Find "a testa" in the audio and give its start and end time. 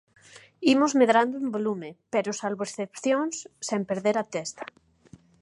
4.17-4.63